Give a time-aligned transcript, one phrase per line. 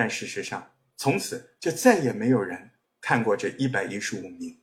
[0.00, 0.66] 但事实上，
[0.96, 2.70] 从此就再也没有人
[3.02, 4.56] 看过这一百一十五名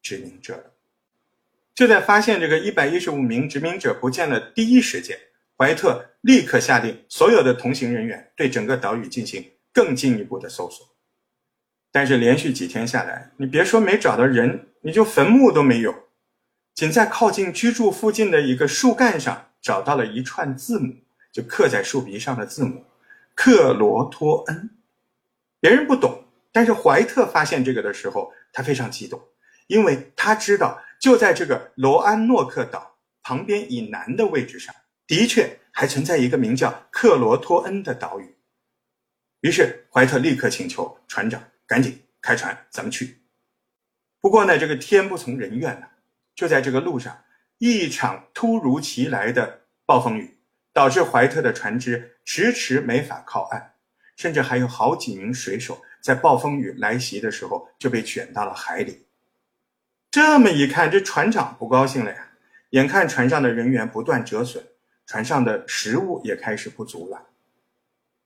[0.00, 0.72] 殖民者了。
[1.74, 5.18] 就在发现这个一百一十五名殖民者不见的第一时间，
[5.58, 10.88] 怀特立刻下令所有的同行人员对整个岛屿进行更进一步的搜索。
[11.92, 15.94] 但是连续几天下来，你别说没找到人，你就坟墓都没有。
[16.72, 20.94] 仅在靠近居住附近的一个树干上找到了一串字母，
[21.30, 22.86] 就刻在树皮上的字母
[23.36, 24.70] “克罗托恩”。
[25.60, 29.20] 别人不懂，但是怀特发现这个的时候，他非常激动，
[29.66, 34.74] 因为他知道就在这个罗安诺克岛旁边以南的位置上，
[35.06, 38.36] 的确还存在一个名叫克罗托恩的岛屿。
[39.40, 43.22] 于是怀特立刻请求船长赶紧开船，咱们去。
[44.20, 45.88] 不过呢，这个天不从人愿呐。
[46.34, 47.24] 就在这个路上，
[47.58, 50.38] 一场突如其来的暴风雨
[50.72, 53.74] 导致怀特的船只迟迟没法靠岸，
[54.18, 59.06] 甚至还有好几名水手在暴风雨来袭的时候就被卷到了海里。
[60.10, 62.32] 这么一看，这船长不高兴了呀！
[62.70, 64.62] 眼看船上的人员不断折损，
[65.06, 67.28] 船上的食物也开始不足了。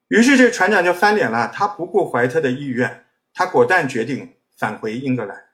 [0.08, 5.44] 于是这船长就翻脸了，他不顾怀特的意愿，他果断决定返回英格兰。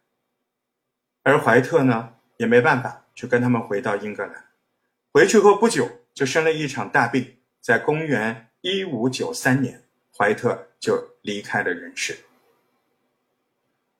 [1.25, 2.15] 而怀特呢？
[2.37, 4.45] 也没办法，就跟他们回到英格兰。
[5.13, 7.39] 回去后不久，就生了一场大病。
[7.61, 9.83] 在公元一五九三年，
[10.19, 12.19] 怀特就离开了人世。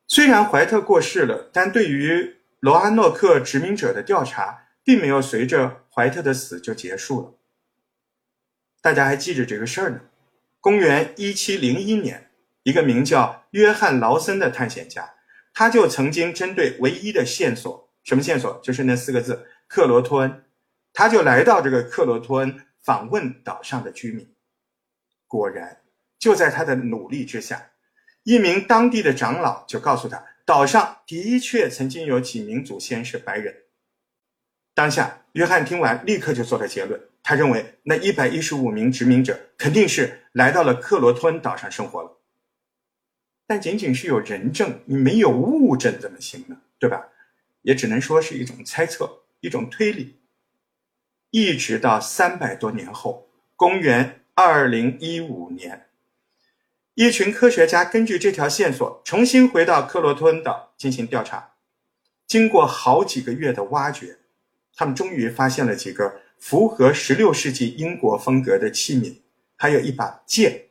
[0.09, 7.35] 虽然怀特过世了，但对于罗安诺克殖民者的调查，并没有随着怀特的死就结束了。
[8.81, 10.01] 大家还记着这个事儿呢。
[10.61, 12.33] 公元一七零一年，
[12.65, 15.15] 一个名叫约翰劳森的探险家，
[15.55, 17.89] 他就曾经针对唯一的线索。
[18.03, 18.59] 什么线索？
[18.61, 20.45] 就是那四个字“克罗托恩”，
[20.93, 24.35] 他就来到这个克罗托恩访问岛上的居民。
[25.27, 25.83] 果然，
[26.19, 27.71] 就在他的努力之下，
[28.25, 33.55] 一名当地的长老就告诉他，岛上的确曾经有几名祖先是白人。
[34.75, 42.19] 当下，约翰听完，立刻就做了结论，他认为那一百一十五名殖民者肯定是来到了克罗托恩岛上生活了。
[43.47, 46.61] 但仅仅是有人证，你没有物证怎么行呢？
[46.79, 47.09] 对吧？
[47.63, 50.17] 也只能说是一种猜测，一种推理。
[51.31, 55.88] 一直到三百多年后，公元二零一五年，
[56.99, 61.53] 一群科学家根据这条线索重新回到克罗托恩岛进行调查。
[62.27, 64.19] 经过好几个月的挖掘，
[64.75, 69.15] 他们终于发现了几个符合十六世纪英国风格的器皿，
[69.55, 70.71] 还有一把剑。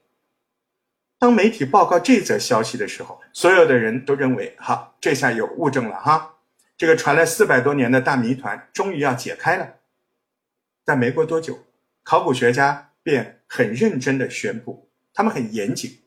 [1.18, 6.40] 当媒体报告这则消息的时候，所有的人都认为：好，这下有物证了哈。
[6.76, 9.76] 这个传了四百多年的大谜团终于要解开了，
[10.84, 11.58] 但没过多久，
[12.04, 15.98] 考古学家便很认真地宣布，他们很严谨。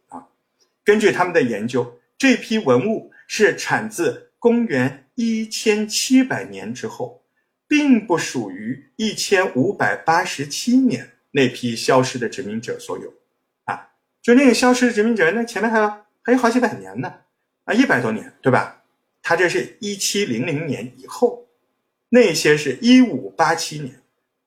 [0.90, 7.22] 根据他们的研究，这批文物是产自公元一千七百年之后，
[7.68, 13.14] 并不属于一千五百八十七年那批消失的殖民者所有
[13.66, 13.88] 啊。
[14.20, 15.88] 就那个消失的殖民者，那前面还有
[16.22, 17.14] 还有好几百年呢
[17.66, 18.82] 啊，一百多年，对吧？
[19.22, 21.46] 他这是一七零零年以后，
[22.08, 24.02] 那些是一五八七年，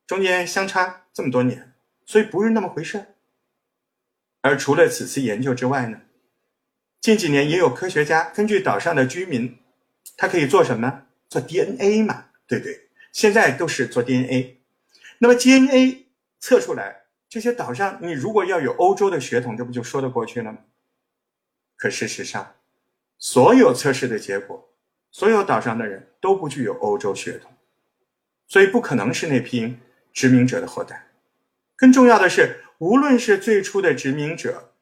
[0.06, 1.72] 中间相差这么多年，
[2.06, 3.02] 所以不是那么回事。
[4.42, 6.02] 而除了此次研究之外呢，
[7.04, 9.58] 近几年也有科学家根据岛上的居民，
[10.16, 11.04] 他可以做什么？
[11.28, 12.88] 做 DNA 嘛，对对？
[13.12, 14.62] 现在都是做 DNA。
[15.18, 16.06] 那么 DNA
[16.40, 20.60] 测出来，这些岛上你如果要有欧洲的血统，这不就说得过去了吗？
[21.76, 22.56] 可事实上，
[23.18, 24.70] 所有测试的结果，
[25.12, 27.52] 所有岛上的人都不具有欧洲血统，
[28.48, 29.76] 所以不可能是那批
[30.14, 31.10] 殖民者的后代。
[31.76, 34.74] 更重要的是，无论是最初的殖民者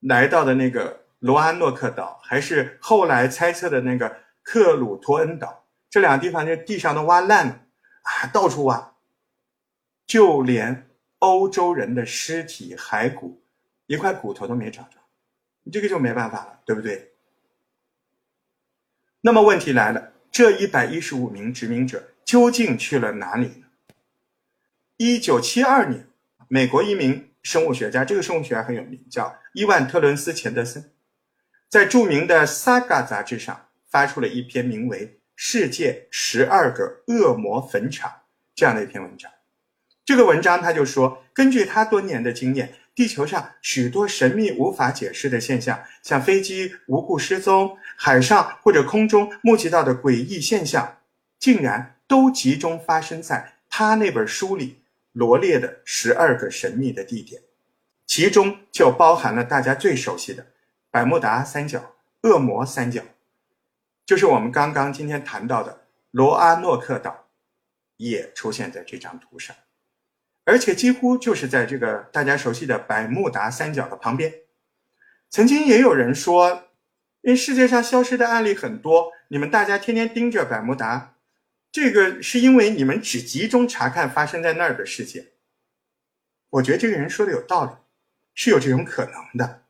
[0.00, 7.60] 来到的那个罗安诺克岛，还是后来猜测的那个克鲁托恩岛，这两个地方这地上都挖烂了
[8.02, 8.94] 啊，到处挖，
[10.06, 10.88] 就连
[11.18, 13.42] 欧洲人的尸体骸骨，
[13.86, 14.98] 一块骨头都没找着，
[15.72, 17.12] 这个就没办法了，对不对？
[19.22, 23.66] 那么问题来了，这一百一十五名殖民者究竟去了哪里呢？
[24.98, 26.06] 一九七二年，
[26.46, 30.92] 美国一名生物学家，这个生物学家很有名，叫伊万特伦斯钱德森，
[31.68, 38.10] 在著名的《Saga》杂志上发出了一篇名为《世界十二个恶魔坟场》
[38.54, 39.30] 这样的一篇文章。
[40.04, 42.74] 这个文章他就说，根据他多年的经验。
[42.96, 50.96] 地球上许多神秘无法解释的现象，像飞机无故失踪、海上或者空中目击到的诡异现象，
[51.38, 54.78] 竟然都集中发生在他那本书里
[55.12, 57.42] 罗列的十二个神秘的地点。
[58.06, 60.46] 其中就包含了大家最熟悉的
[60.96, 63.02] 百慕达三角、恶魔三角，
[64.06, 67.26] 就是我们刚刚今天谈到的罗阿诺克岛，
[67.98, 69.54] 也出现在这张图上，
[70.44, 74.36] 而且几乎就是在这个大家熟悉的百慕达三角的旁边。
[75.28, 76.64] 曾经也有人说，
[77.20, 81.16] 因为世界上消失的案例很多，你们大家天天盯着百慕达。
[81.70, 85.26] 这个是因为你们只集中查看发生在那儿的事件，
[86.48, 87.72] 我觉得这个人说的有道理，
[88.32, 89.65] 是有这种可能的。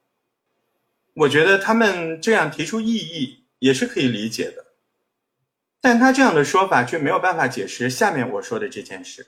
[1.16, 4.66] 我觉得他们这样提出异议也是可以理解的，
[5.80, 9.26] 但他这样的说法却没有办法解释下面我说的这件事。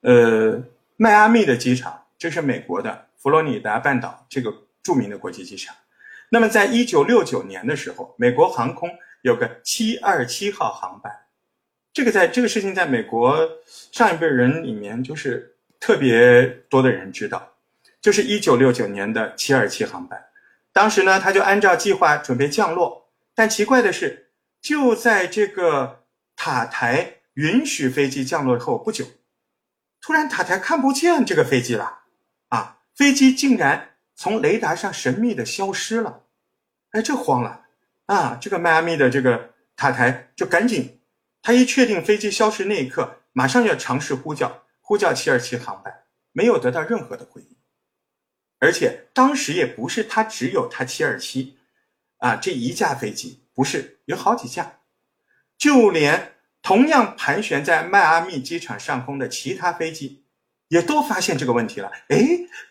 [0.00, 0.60] 呃，
[0.96, 4.52] 迈阿密的机场，这是美国的佛罗里达半岛这个
[4.82, 5.74] 著名的国际机场。
[6.30, 8.90] 那么，在一九六九年的时候，美国航空
[9.22, 11.12] 有个七二七号航班。
[11.92, 13.48] 这个在这个事情在美国
[13.92, 17.54] 上一辈人里面就是特别多的人知道，
[18.00, 20.22] 就是一九六九年的七二七航班，
[20.78, 24.30] 当时呢他就按照计划准备降落，但奇怪的是，
[24.60, 26.04] 就在这个
[26.36, 29.04] 塔台允许飞机降落后不久，
[30.00, 32.02] 突然塔台看不见这个飞机了，
[32.50, 36.26] 啊，飞机竟然从雷达上神秘的消失了，
[36.92, 37.64] 哎，这慌了
[38.06, 41.00] 啊，这个迈阿密的这个塔台就赶紧。
[41.42, 45.92] 他一确定飞机消失那一刻，马上要尝试呼叫呼叫七二七航班，
[46.30, 47.57] 没有得到任何的回应。
[48.58, 51.56] 而且当时也不是他只有他七二七
[52.18, 54.80] 啊这一架飞机，不是有好几架，
[55.56, 60.24] 就连同样盘旋在迈阿密机场上空的其他飞机，
[60.68, 61.90] 也都发现这个问题了。
[62.08, 62.18] 哎，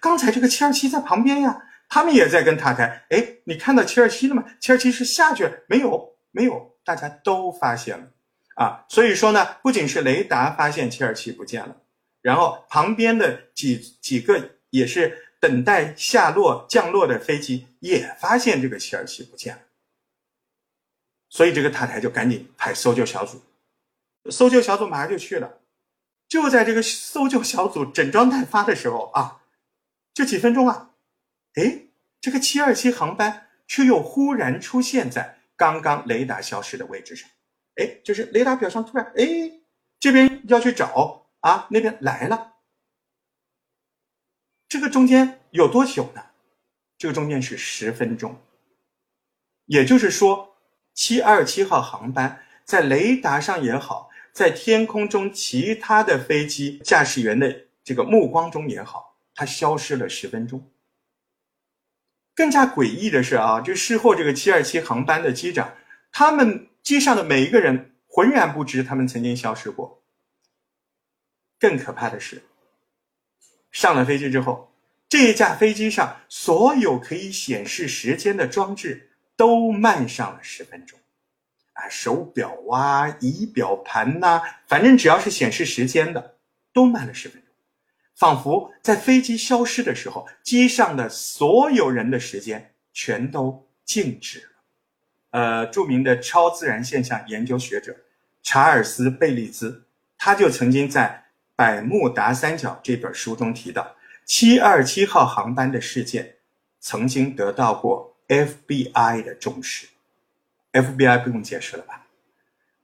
[0.01, 3.05] 刚才这个七二七在旁边呀，他们也在跟塔台。
[3.09, 4.43] 哎，你看到七二七了吗？
[4.59, 6.15] 七二七是下去了没有？
[6.31, 8.07] 没有，大家都发现了。
[8.55, 11.77] 啊，所以说呢，不仅是雷达发现七二七不见了，
[12.21, 19.61] 然后旁边的几几个也是等待下落降落的飞机也发现这个七二七不见了，
[21.29, 23.41] 所以这个塔台就赶紧派搜救小组，
[24.31, 25.59] 搜救小组马上就去了，
[26.27, 29.41] 就在这个搜救小组整装待发的时候啊，
[30.13, 30.91] 就几分钟啊，
[31.53, 31.83] 哎，
[32.19, 37.29] 这个七二七航班却又忽然出现在刚刚雷达消失的位置上。
[37.75, 39.51] 哎，就是雷达表上突然，哎，
[39.99, 42.55] 这边要去找啊，那边来了。
[44.69, 46.21] 这个中间有多久呢？
[46.97, 48.41] 这个中间是十分钟。
[49.65, 50.55] 也就是说，
[50.93, 60.69] 七二七号航班在雷达上也好，在天空中其他的飞机驾驶员的这个目光中也好，它消失了十分钟。
[62.35, 65.73] 更加诡异的是啊，就事后这个七二七航班的机长，
[66.11, 66.69] 他们。
[66.83, 70.01] 机上的每一个人浑然不知他们曾经消失过。
[71.59, 72.43] 更可怕的是，
[73.71, 74.71] 上了飞机之后，
[75.09, 80.99] 这一架飞机上所有可以显示时间的装置都慢上了十分钟，
[81.73, 86.35] 啊，手表啊、仪表盘呐，反正只要是显示时间的，
[86.73, 87.51] 都慢了十分钟，
[88.15, 94.49] 仿佛在飞机消失的时候，机上的所有人的时间全都静止了。
[95.31, 97.95] 呃，著名的超自然现象研究学者
[98.41, 99.85] 查尔斯·贝利兹，
[100.17, 101.25] 他就曾经在
[101.57, 106.35] 《百慕达三角》这本书中提到，七二七号航班的事件
[106.79, 109.87] 曾经得到过 FBI 的重视。
[110.71, 112.05] FBI 不用解释了吧？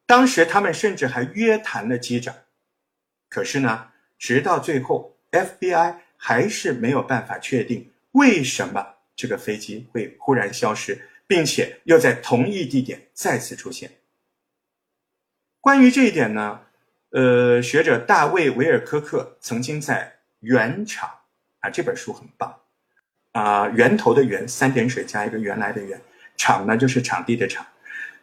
[0.05, 2.35] 当时他们甚至还约谈了机长，
[3.29, 11.07] 可是呢，直到最后，FBI 还是没有办法确定为什么这个飞机会忽然消失。
[11.25, 13.89] 并且又在同一地点再次出现。
[15.61, 16.61] 关于这一点呢，
[17.13, 21.07] 呃，学者大卫·维尔科克曾经在《原场》
[21.59, 22.59] 啊这本书很棒
[23.33, 26.01] 啊，源头的源三点水加一个原来的源，
[26.35, 27.63] 场呢就是场地的场。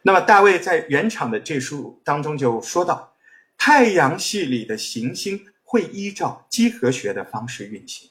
[0.01, 3.15] 那么大卫在《原场》的这书当中就说到，
[3.57, 8.09] 太阳系里的行星会依照几何学的方式运行，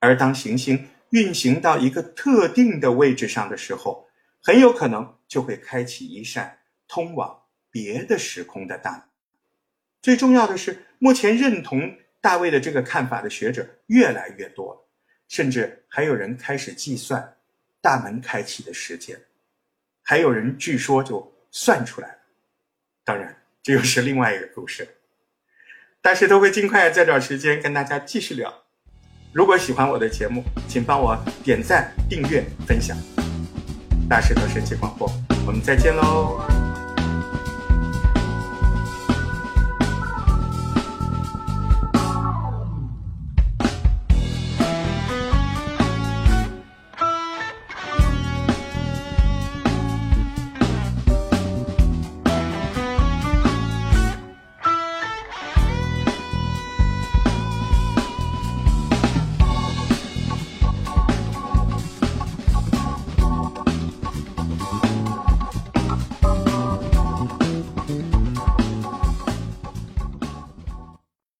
[0.00, 4.08] 而当行星运行到一个特定的位置上的时候，
[4.42, 6.58] 很有可能就会开启一扇
[6.88, 9.02] 通往别的时空的大门。
[10.04, 14.86] 最重要的是，目前认同大卫的这个看法的学者越来越多了，
[15.28, 17.36] 甚至还有人开始计算
[17.80, 19.18] 大门开启的时间，
[20.02, 22.18] 还有人据说就算出来了。
[23.02, 24.86] 当然，这又是另外一个故事。
[26.02, 28.52] 大石头会尽快再找时间跟大家继续聊。
[29.32, 32.94] 如果喜欢我的节目，请帮我点赞、订阅、分享。
[34.06, 35.10] 大石头神奇广播，
[35.46, 36.63] 我们再见喽。